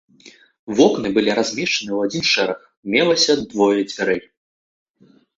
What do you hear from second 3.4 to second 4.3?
двое дзвярэй.